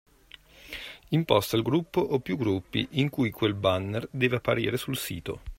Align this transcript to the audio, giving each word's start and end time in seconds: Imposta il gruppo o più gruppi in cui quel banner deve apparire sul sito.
Imposta 1.09 1.55
il 1.57 1.61
gruppo 1.61 2.01
o 2.01 2.19
più 2.21 2.35
gruppi 2.35 2.87
in 2.93 3.09
cui 3.11 3.29
quel 3.29 3.53
banner 3.53 4.07
deve 4.09 4.37
apparire 4.37 4.75
sul 4.75 4.97
sito. 4.97 5.41